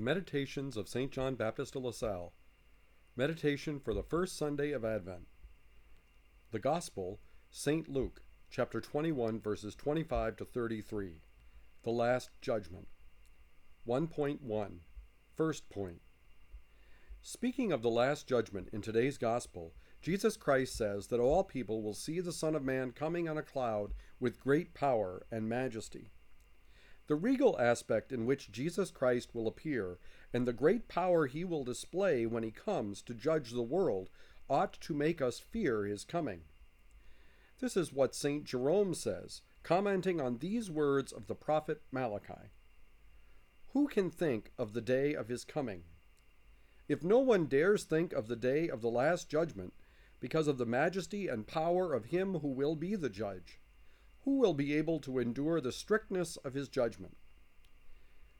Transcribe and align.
Meditations 0.00 0.76
of 0.76 0.88
St. 0.88 1.12
John 1.12 1.34
Baptist 1.34 1.74
de 1.74 1.78
La 1.78 1.90
Salle. 1.90 2.32
Meditation 3.16 3.78
for 3.78 3.92
the 3.92 4.02
first 4.02 4.36
Sunday 4.36 4.72
of 4.72 4.84
Advent. 4.84 5.26
The 6.52 6.58
Gospel, 6.58 7.20
St. 7.50 7.88
Luke, 7.88 8.22
chapter 8.50 8.80
21, 8.80 9.40
verses 9.40 9.74
25 9.74 10.36
to 10.36 10.44
33. 10.44 11.20
The 11.82 11.90
Last 11.90 12.30
Judgment. 12.40 12.88
1.1. 13.86 14.78
First 15.36 15.68
point. 15.68 16.00
Speaking 17.20 17.70
of 17.70 17.82
the 17.82 17.90
Last 17.90 18.26
Judgment 18.26 18.70
in 18.72 18.80
today's 18.80 19.18
Gospel, 19.18 19.74
Jesus 20.00 20.38
Christ 20.38 20.74
says 20.74 21.08
that 21.08 21.20
all 21.20 21.44
people 21.44 21.82
will 21.82 21.92
see 21.92 22.20
the 22.20 22.32
Son 22.32 22.54
of 22.54 22.64
Man 22.64 22.92
coming 22.92 23.28
on 23.28 23.36
a 23.36 23.42
cloud 23.42 23.92
with 24.18 24.40
great 24.40 24.72
power 24.72 25.26
and 25.30 25.46
majesty. 25.46 26.10
The 27.10 27.16
regal 27.16 27.58
aspect 27.58 28.12
in 28.12 28.24
which 28.24 28.52
Jesus 28.52 28.92
Christ 28.92 29.34
will 29.34 29.48
appear 29.48 29.98
and 30.32 30.46
the 30.46 30.52
great 30.52 30.86
power 30.86 31.26
he 31.26 31.44
will 31.44 31.64
display 31.64 32.24
when 32.24 32.44
he 32.44 32.52
comes 32.52 33.02
to 33.02 33.14
judge 33.14 33.50
the 33.50 33.64
world 33.64 34.10
ought 34.48 34.74
to 34.82 34.94
make 34.94 35.20
us 35.20 35.40
fear 35.40 35.86
his 35.86 36.04
coming. 36.04 36.42
This 37.58 37.76
is 37.76 37.92
what 37.92 38.14
St. 38.14 38.44
Jerome 38.44 38.94
says, 38.94 39.42
commenting 39.64 40.20
on 40.20 40.38
these 40.38 40.70
words 40.70 41.10
of 41.10 41.26
the 41.26 41.34
prophet 41.34 41.82
Malachi. 41.90 42.52
Who 43.72 43.88
can 43.88 44.08
think 44.08 44.52
of 44.56 44.72
the 44.72 44.80
day 44.80 45.12
of 45.12 45.26
his 45.26 45.42
coming? 45.42 45.82
If 46.86 47.02
no 47.02 47.18
one 47.18 47.46
dares 47.46 47.82
think 47.82 48.12
of 48.12 48.28
the 48.28 48.36
day 48.36 48.68
of 48.68 48.82
the 48.82 48.88
last 48.88 49.28
judgment, 49.28 49.74
because 50.20 50.46
of 50.46 50.58
the 50.58 50.64
majesty 50.64 51.26
and 51.26 51.44
power 51.44 51.92
of 51.92 52.04
him 52.04 52.34
who 52.34 52.52
will 52.52 52.76
be 52.76 52.94
the 52.94 53.10
judge, 53.10 53.58
who 54.24 54.38
will 54.38 54.54
be 54.54 54.74
able 54.74 55.00
to 55.00 55.18
endure 55.18 55.60
the 55.60 55.72
strictness 55.72 56.36
of 56.38 56.54
his 56.54 56.68
judgment? 56.68 57.16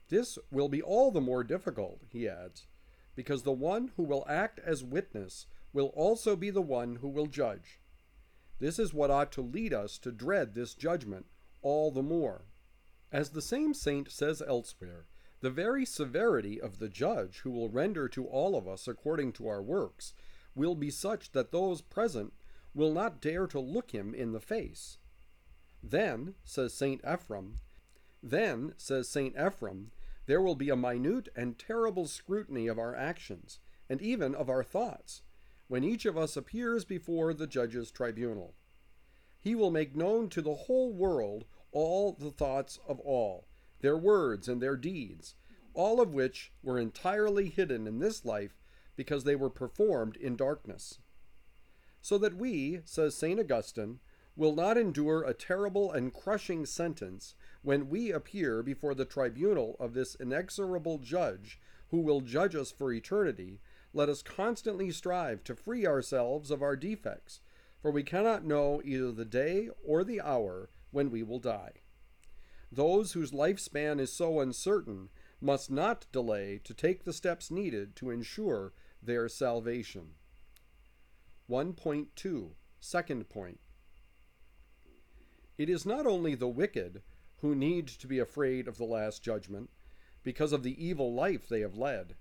This 0.09 0.37
will 0.51 0.69
be 0.69 0.81
all 0.81 1.11
the 1.11 1.21
more 1.21 1.43
difficult, 1.43 2.01
he 2.09 2.27
adds, 2.27 2.67
because 3.15 3.43
the 3.43 3.51
one 3.51 3.91
who 3.95 4.03
will 4.03 4.25
act 4.27 4.59
as 4.59 4.83
witness 4.83 5.45
will 5.73 5.87
also 5.95 6.35
be 6.35 6.49
the 6.49 6.61
one 6.61 6.97
who 6.97 7.07
will 7.07 7.27
judge. 7.27 7.79
This 8.59 8.77
is 8.77 8.93
what 8.93 9.09
ought 9.09 9.31
to 9.31 9.41
lead 9.41 9.73
us 9.73 9.97
to 9.99 10.11
dread 10.11 10.53
this 10.53 10.75
judgment 10.75 11.25
all 11.61 11.91
the 11.91 12.03
more. 12.03 12.43
As 13.11 13.31
the 13.31 13.41
same 13.41 13.73
saint 13.73 14.11
says 14.11 14.43
elsewhere, 14.45 15.05
the 15.41 15.49
very 15.49 15.85
severity 15.85 16.61
of 16.61 16.77
the 16.77 16.89
judge 16.89 17.39
who 17.39 17.51
will 17.51 17.69
render 17.69 18.07
to 18.09 18.25
all 18.27 18.55
of 18.55 18.67
us 18.67 18.87
according 18.87 19.33
to 19.33 19.47
our 19.47 19.61
works 19.61 20.13
will 20.53 20.75
be 20.75 20.91
such 20.91 21.31
that 21.31 21.51
those 21.51 21.81
present 21.81 22.33
will 22.73 22.93
not 22.93 23.21
dare 23.21 23.47
to 23.47 23.59
look 23.59 23.91
him 23.91 24.13
in 24.13 24.31
the 24.31 24.39
face. 24.39 24.97
Then, 25.83 26.35
says 26.43 26.73
St. 26.73 27.01
Ephrem, 27.03 27.55
then, 28.23 28.73
says 28.77 29.09
St. 29.09 29.35
Ephrem, 29.35 29.87
there 30.27 30.41
will 30.41 30.55
be 30.55 30.69
a 30.69 30.75
minute 30.75 31.29
and 31.35 31.57
terrible 31.57 32.07
scrutiny 32.07 32.67
of 32.67 32.77
our 32.77 32.95
actions, 32.95 33.59
and 33.89 34.01
even 34.01 34.35
of 34.35 34.49
our 34.49 34.63
thoughts, 34.63 35.23
when 35.67 35.83
each 35.83 36.05
of 36.05 36.17
us 36.17 36.37
appears 36.37 36.85
before 36.85 37.33
the 37.33 37.47
judge's 37.47 37.91
tribunal. 37.91 38.53
He 39.39 39.55
will 39.55 39.71
make 39.71 39.95
known 39.95 40.29
to 40.29 40.41
the 40.41 40.53
whole 40.53 40.93
world 40.93 41.45
all 41.71 42.13
the 42.13 42.31
thoughts 42.31 42.79
of 42.87 42.99
all, 42.99 43.47
their 43.79 43.97
words 43.97 44.47
and 44.47 44.61
their 44.61 44.77
deeds, 44.77 45.35
all 45.73 45.99
of 45.99 46.13
which 46.13 46.51
were 46.61 46.77
entirely 46.77 47.49
hidden 47.49 47.87
in 47.87 47.99
this 47.99 48.23
life 48.23 48.61
because 48.95 49.23
they 49.23 49.35
were 49.35 49.49
performed 49.49 50.15
in 50.17 50.35
darkness. 50.35 50.99
So 52.01 52.17
that 52.19 52.35
we, 52.35 52.81
says 52.85 53.15
St. 53.15 53.39
Augustine, 53.39 53.99
will 54.35 54.55
not 54.55 54.77
endure 54.77 55.23
a 55.23 55.33
terrible 55.33 55.91
and 55.91 56.13
crushing 56.13 56.65
sentence 56.65 57.35
when 57.61 57.89
we 57.89 58.11
appear 58.11 58.63
before 58.63 58.95
the 58.95 59.05
tribunal 59.05 59.75
of 59.79 59.93
this 59.93 60.15
inexorable 60.15 60.97
judge 60.97 61.59
who 61.89 61.99
will 61.99 62.21
judge 62.21 62.55
us 62.55 62.71
for 62.71 62.91
eternity, 62.91 63.59
let 63.93 64.09
us 64.09 64.23
constantly 64.23 64.91
strive 64.91 65.43
to 65.43 65.55
free 65.55 65.85
ourselves 65.85 66.49
of 66.49 66.61
our 66.61 66.75
defects, 66.75 67.41
for 67.81 67.91
we 67.91 68.03
cannot 68.03 68.45
know 68.45 68.81
either 68.85 69.11
the 69.11 69.25
day 69.25 69.69
or 69.85 70.03
the 70.03 70.21
hour 70.21 70.69
when 70.91 71.11
we 71.11 71.21
will 71.21 71.39
die. 71.39 71.73
Those 72.71 73.11
whose 73.11 73.31
lifespan 73.31 73.99
is 73.99 74.13
so 74.13 74.39
uncertain 74.39 75.09
must 75.41 75.69
not 75.69 76.05
delay 76.11 76.61
to 76.63 76.73
take 76.73 77.03
the 77.03 77.11
steps 77.11 77.51
needed 77.51 77.95
to 77.97 78.11
ensure 78.11 78.71
their 79.03 79.27
salvation. 79.27 80.11
1.2 81.49 82.51
Second 82.79 83.29
point. 83.29 83.59
It 85.61 85.69
is 85.69 85.85
not 85.85 86.07
only 86.07 86.33
the 86.33 86.47
wicked 86.47 87.03
who 87.41 87.53
need 87.53 87.87
to 87.87 88.07
be 88.07 88.17
afraid 88.17 88.67
of 88.67 88.79
the 88.79 88.83
last 88.83 89.21
judgment 89.21 89.69
because 90.23 90.53
of 90.53 90.63
the 90.63 90.83
evil 90.83 91.13
life 91.13 91.47
they 91.47 91.59
have 91.59 91.77
led. 91.77 92.15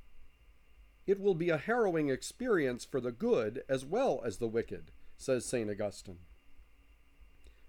It 1.06 1.18
will 1.18 1.34
be 1.34 1.48
a 1.48 1.56
harrowing 1.56 2.10
experience 2.10 2.84
for 2.84 3.00
the 3.00 3.12
good 3.12 3.62
as 3.66 3.82
well 3.82 4.20
as 4.26 4.36
the 4.36 4.46
wicked, 4.46 4.90
says 5.16 5.46
St. 5.46 5.70
Augustine. 5.70 6.18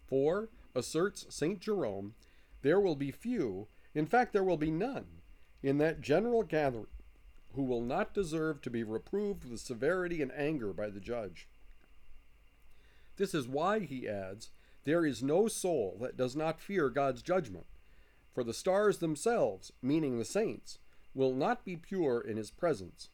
For, 0.05 0.49
asserts 0.75 1.25
St. 1.29 1.61
Jerome, 1.61 2.15
there 2.63 2.81
will 2.81 2.97
be 2.97 3.09
few, 3.09 3.69
in 3.95 4.07
fact, 4.07 4.33
there 4.33 4.43
will 4.43 4.57
be 4.57 4.71
none, 4.71 5.21
in 5.63 5.77
that 5.77 6.01
general 6.01 6.43
gathering 6.43 6.87
who 7.55 7.63
will 7.63 7.81
not 7.81 8.13
deserve 8.13 8.61
to 8.63 8.69
be 8.69 8.83
reproved 8.83 9.49
with 9.49 9.61
severity 9.61 10.21
and 10.21 10.33
anger 10.33 10.73
by 10.73 10.89
the 10.89 10.99
judge. 10.99 11.47
This 13.15 13.33
is 13.33 13.47
why, 13.47 13.79
he 13.79 14.05
adds, 14.05 14.49
there 14.83 15.05
is 15.05 15.21
no 15.21 15.47
soul 15.47 15.97
that 16.01 16.17
does 16.17 16.35
not 16.35 16.59
fear 16.59 16.89
God's 16.89 17.21
judgment, 17.21 17.65
for 18.33 18.43
the 18.43 18.53
stars 18.53 18.97
themselves, 18.97 19.71
meaning 19.81 20.17
the 20.17 20.25
saints, 20.25 20.79
will 21.13 21.33
not 21.33 21.65
be 21.65 21.75
pure 21.75 22.21
in 22.21 22.37
his 22.37 22.51
presence. 22.51 23.09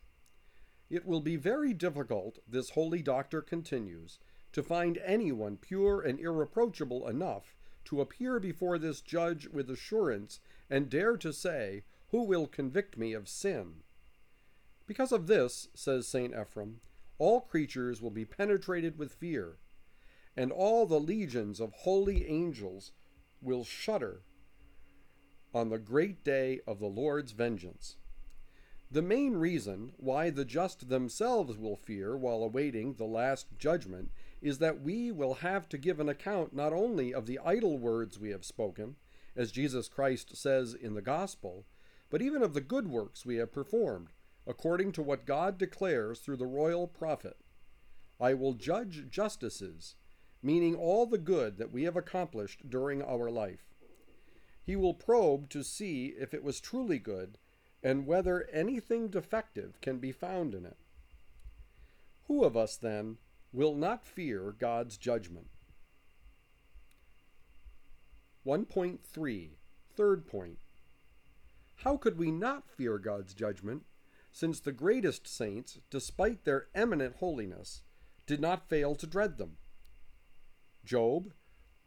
It 0.89 1.05
will 1.05 1.21
be 1.21 1.35
very 1.35 1.73
difficult, 1.73 2.39
this 2.47 2.71
holy 2.71 3.01
doctor 3.01 3.41
continues, 3.41 4.19
to 4.53 4.63
find 4.63 4.99
anyone 5.03 5.57
pure 5.57 6.01
and 6.01 6.19
irreproachable 6.19 7.07
enough 7.07 7.55
to 7.85 8.01
appear 8.01 8.39
before 8.39 8.77
this 8.77 9.01
judge 9.01 9.47
with 9.47 9.69
assurance 9.69 10.39
and 10.69 10.89
dare 10.89 11.17
to 11.17 11.33
say, 11.33 11.83
Who 12.09 12.23
will 12.23 12.47
convict 12.47 12.97
me 12.97 13.13
of 13.13 13.27
sin? 13.27 13.83
Because 14.85 15.11
of 15.11 15.27
this, 15.27 15.67
says 15.73 16.07
St. 16.07 16.33
Ephrem, 16.33 16.75
all 17.17 17.41
creatures 17.41 18.01
will 18.01 18.11
be 18.11 18.25
penetrated 18.25 18.97
with 18.97 19.13
fear 19.13 19.57
and 20.37 20.51
all 20.51 20.85
the 20.85 20.99
legions 20.99 21.59
of 21.59 21.73
holy 21.73 22.27
angels 22.29 22.91
will 23.41 23.63
shudder 23.63 24.21
on 25.53 25.69
the 25.69 25.79
great 25.79 26.23
day 26.23 26.61
of 26.67 26.79
the 26.79 26.87
Lord's 26.87 27.31
vengeance. 27.31 27.97
The 28.91 29.01
main 29.01 29.35
reason 29.35 29.93
why 29.97 30.29
the 30.29 30.45
just 30.45 30.87
themselves 30.87 31.57
will 31.57 31.75
fear 31.75 32.15
while 32.15 32.43
awaiting 32.43 32.93
the 32.93 33.05
last 33.05 33.47
judgment 33.57 34.11
is 34.41 34.59
that 34.59 34.81
we 34.81 35.11
will 35.11 35.35
have 35.35 35.67
to 35.69 35.77
give 35.77 35.99
an 35.99 36.07
account 36.07 36.55
not 36.55 36.71
only 36.71 37.13
of 37.13 37.25
the 37.25 37.39
idle 37.43 37.77
words 37.79 38.19
we 38.19 38.29
have 38.29 38.45
spoken, 38.45 38.95
as 39.35 39.51
Jesus 39.51 39.89
Christ 39.89 40.37
says 40.37 40.73
in 40.73 40.93
the 40.93 41.01
Gospel, 41.01 41.65
but 42.09 42.21
even 42.21 42.41
of 42.43 42.53
the 42.53 42.61
good 42.61 42.87
works 42.87 43.25
we 43.25 43.37
have 43.37 43.51
performed, 43.51 44.09
according 44.45 44.91
to 44.93 45.01
what 45.01 45.25
God 45.25 45.57
declares 45.57 46.19
through 46.19 46.37
the 46.37 46.45
royal 46.45 46.87
prophet. 46.87 47.37
I 48.21 48.35
will 48.35 48.53
judge 48.53 49.09
justices 49.09 49.95
meaning 50.41 50.75
all 50.75 51.05
the 51.05 51.17
good 51.17 51.57
that 51.57 51.71
we 51.71 51.83
have 51.83 51.95
accomplished 51.95 52.69
during 52.69 53.01
our 53.01 53.29
life. 53.29 53.73
He 54.63 54.75
will 54.75 54.93
probe 54.93 55.49
to 55.49 55.63
see 55.63 56.13
if 56.19 56.33
it 56.33 56.43
was 56.43 56.59
truly 56.59 56.99
good 56.99 57.37
and 57.83 58.05
whether 58.05 58.49
anything 58.51 59.07
defective 59.07 59.79
can 59.81 59.97
be 59.97 60.11
found 60.11 60.53
in 60.53 60.65
it. 60.65 60.77
Who 62.27 62.43
of 62.43 62.57
us, 62.57 62.75
then, 62.75 63.17
will 63.53 63.75
not 63.75 64.05
fear 64.05 64.53
God's 64.57 64.97
judgment? 64.97 65.47
1.3 68.45 69.49
Third 69.95 70.27
point. 70.27 70.57
How 71.77 71.97
could 71.97 72.17
we 72.17 72.31
not 72.31 72.69
fear 72.69 72.97
God's 72.97 73.33
judgment, 73.33 73.83
since 74.31 74.59
the 74.59 74.71
greatest 74.71 75.27
saints, 75.27 75.79
despite 75.89 76.43
their 76.43 76.67
eminent 76.75 77.15
holiness, 77.15 77.83
did 78.25 78.41
not 78.41 78.67
fail 78.67 78.95
to 78.95 79.07
dread 79.07 79.37
them? 79.37 79.57
Job, 80.87 81.33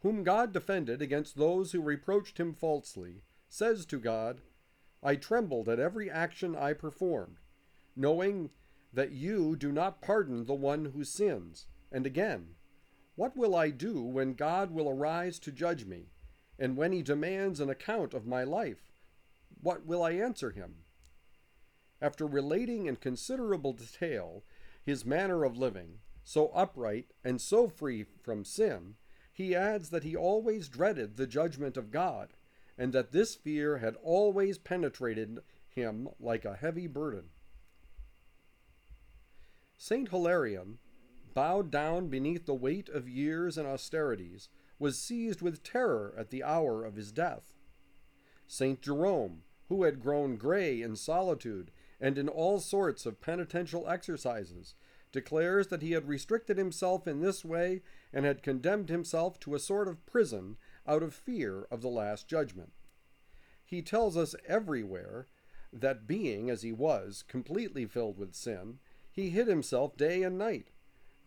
whom 0.03 0.23
God 0.23 0.53
defended 0.53 1.03
against 1.03 1.37
those 1.37 1.73
who 1.73 1.83
reproached 1.83 2.39
him 2.39 2.55
falsely, 2.55 3.23
says 3.49 3.85
to 3.87 3.99
God, 3.99 4.43
I 5.03 5.17
trembled 5.17 5.69
at 5.69 5.81
every 5.81 6.11
action 6.11 6.55
I 6.55 6.75
performed, 6.75 7.39
knowing 7.97 8.51
that 8.93 9.13
you 9.13 9.57
do 9.57 9.73
not 9.73 10.03
pardon 10.03 10.45
the 10.45 10.55
one 10.55 10.93
who 10.95 11.03
sins. 11.05 11.67
And 11.91 12.07
again, 12.07 12.55
what 13.17 13.37
will 13.37 13.55
I 13.55 13.71
do 13.71 14.03
when 14.03 14.35
God 14.35 14.71
will 14.71 14.89
arise 14.89 15.39
to 15.41 15.53
judge 15.53 15.85
me, 15.85 16.11
and 16.59 16.77
when 16.77 16.93
he 16.93 17.03
demands 17.03 17.61
an 17.61 17.71
account 17.71 18.15
of 18.15 18.27
my 18.27 18.45
life? 18.45 18.93
What 19.61 19.85
will 19.85 20.03
I 20.03 20.13
answer 20.13 20.51
him? 20.51 20.85
After 22.01 22.27
relating 22.27 22.87
in 22.87 22.97
considerable 22.97 23.73
detail 23.73 24.45
his 24.85 25.05
manner 25.05 25.45
of 25.45 25.57
living, 25.57 26.01
so 26.31 26.47
upright 26.55 27.07
and 27.25 27.41
so 27.41 27.69
free 27.69 28.05
from 28.23 28.45
sin, 28.45 28.95
he 29.33 29.53
adds 29.53 29.91
that 29.91 30.05
he 30.05 30.15
always 30.15 30.69
dreaded 30.69 31.17
the 31.17 31.27
judgment 31.27 31.77
of 31.77 31.91
God, 31.91 32.35
and 32.79 32.93
that 32.93 33.11
this 33.11 33.35
fear 33.35 33.79
had 33.79 33.97
always 34.01 34.57
penetrated 34.57 35.41
him 35.69 36.09
like 36.21 36.45
a 36.45 36.55
heavy 36.55 36.87
burden. 36.87 37.31
Saint 39.77 40.11
Hilarion, 40.11 40.79
bowed 41.35 41.69
down 41.69 42.07
beneath 42.07 42.47
the 42.47 42.55
weight 42.55 42.89
of 42.89 43.09
years 43.09 43.59
and 43.59 43.67
austerities, 43.67 44.49
was 44.79 45.01
seized 45.01 45.43
with 45.43 45.65
terror 45.65 46.15
at 46.17 46.31
the 46.31 46.45
hour 46.45 46.85
of 46.85 46.95
his 46.95 47.11
death. 47.11 47.55
Saint 48.47 48.83
Jerome, 48.83 49.43
who 49.69 49.83
had 49.83 50.01
grown 50.01 50.37
gray 50.37 50.81
in 50.81 50.95
solitude 50.95 51.73
and 52.01 52.17
in 52.17 52.29
all 52.29 52.61
sorts 52.61 53.05
of 53.05 53.21
penitential 53.21 53.89
exercises, 53.89 54.77
declares 55.13 55.69
that 55.69 55.83
he 55.83 55.93
had 55.93 56.09
restricted 56.09 56.57
himself 56.57 57.07
in 57.07 57.21
this 57.21 57.45
way 57.45 57.83
and 58.13 58.25
had 58.25 58.43
condemned 58.43 58.89
himself 58.89 59.39
to 59.41 59.55
a 59.55 59.59
sort 59.59 59.89
of 59.89 60.05
prison 60.07 60.57
out 60.87 61.03
of 61.03 61.15
fear 61.15 61.67
of 61.71 61.83
the 61.83 61.89
last 61.89 62.29
judgment. 62.29 62.73
He 63.65 63.83
tells 63.83 64.17
us 64.17 64.35
everywhere 64.47 65.27
that 65.73 66.07
being, 66.07 66.51
as 66.51 66.63
he 66.63 66.73
was, 66.73 67.23
completely 67.27 67.87
filled 67.87 68.19
with 68.19 68.35
sin, 68.35 68.79
he 69.13 69.31
hid 69.31 69.47
himself 69.47 69.97
day 69.97 70.23
and 70.23 70.39
night, 70.39 70.69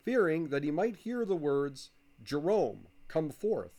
fearing 0.03 0.50
that 0.50 0.63
he 0.63 0.71
might 0.71 0.97
hear 0.97 1.25
the 1.25 1.35
words, 1.35 1.91
Jerome, 2.24 2.88
come 3.07 3.30
forth, 3.30 3.74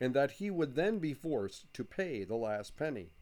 and 0.00 0.14
that 0.14 0.32
he 0.32 0.50
would 0.50 0.74
then 0.74 0.98
be 0.98 1.14
forced 1.14 1.72
to 1.74 1.84
pay 1.84 2.24
the 2.24 2.36
last 2.36 2.76
penny. 2.76 3.12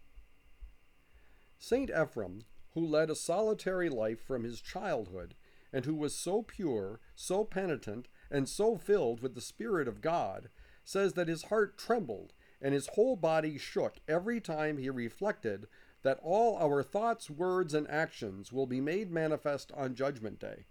Saint 1.59 1.91
Ephrem, 1.91 2.45
who 2.75 2.87
led 2.87 3.11
a 3.11 3.15
solitary 3.15 3.89
life 3.89 4.21
from 4.21 4.45
his 4.45 4.61
childhood, 4.61 5.35
and 5.73 5.85
who 5.85 5.95
was 5.95 6.15
so 6.15 6.43
pure, 6.43 7.01
so 7.15 7.45
penitent, 7.45 8.09
and 8.31 8.49
so 8.49 8.77
filled 8.77 9.21
with 9.21 9.35
the 9.35 9.41
Spirit 9.41 9.89
of 9.89 10.01
God, 10.01 10.49
says 10.85 11.13
that 11.15 11.29
his 11.29 11.45
heart 11.45 11.79
trembled 11.79 12.33
and 12.61 12.75
his 12.75 12.89
whole 12.89 13.17
body 13.17 13.57
shook 13.57 13.97
every 14.07 14.41
time 14.41 14.77
he 14.77 14.91
reflected 14.91 15.67
that 16.03 16.21
all 16.23 16.57
our 16.59 16.83
thoughts, 16.83 17.31
words, 17.31 17.75
and 17.75 17.89
actions 17.91 18.53
will 18.53 18.67
be 18.67 18.81
made 18.81 19.11
manifest 19.11 19.71
on 19.73 19.95
Judgment 19.95 20.39
Day. 20.39 20.67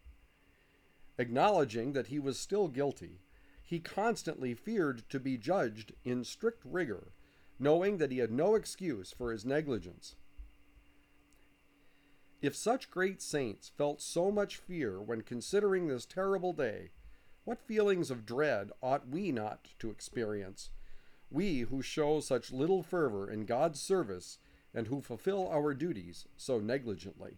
Acknowledging 1.17 1.93
that 1.93 2.07
he 2.07 2.19
was 2.19 2.39
still 2.39 2.67
guilty, 2.67 3.21
he 3.61 3.79
constantly 3.79 4.53
feared 4.53 5.07
to 5.09 5.19
be 5.19 5.37
judged 5.37 5.93
in 6.03 6.23
strict 6.23 6.63
rigor, 6.65 7.11
knowing 7.59 7.97
that 7.97 8.11
he 8.11 8.19
had 8.19 8.31
no 8.31 8.55
excuse 8.55 9.11
for 9.11 9.31
his 9.31 9.45
negligence. 9.45 10.15
If 12.41 12.55
such 12.55 12.89
great 12.89 13.21
saints 13.21 13.67
felt 13.67 14.01
so 14.01 14.31
much 14.31 14.55
fear 14.55 15.01
when 15.01 15.23
considering 15.23 15.87
this 15.87 16.05
terrible 16.05 16.53
day, 16.53 16.91
what 17.43 17.59
feelings 17.59 18.09
of 18.09 18.25
dread 18.25 18.71
ought 18.81 19.09
we 19.09 19.31
not 19.33 19.67
to 19.79 19.89
experience, 19.89 20.69
we 21.29 21.61
who 21.61 21.81
show 21.81 22.21
such 22.21 22.51
little 22.51 22.81
fervor 22.81 23.29
in 23.29 23.45
God's 23.45 23.81
service 23.81 24.37
and 24.73 24.87
who 24.87 25.01
fulfill 25.01 25.49
our 25.49 25.73
duties 25.73 26.27
so 26.37 26.59
negligently? 26.59 27.37